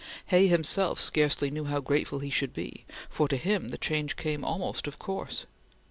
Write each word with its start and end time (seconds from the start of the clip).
Hay 0.29 0.47
himself 0.47 0.99
scarcely 0.99 1.51
knew 1.51 1.65
how 1.65 1.79
grateful 1.79 2.17
he 2.21 2.31
should 2.31 2.53
be, 2.53 2.85
for 3.07 3.27
to 3.27 3.37
him 3.37 3.67
the 3.67 3.77
change 3.77 4.15
came 4.15 4.43
almost 4.43 4.87
of 4.87 4.97
course. 4.97 5.45